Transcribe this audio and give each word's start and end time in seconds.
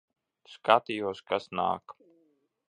Skatījos, 0.53 1.21
kas 1.33 1.47
nāk. 1.61 1.97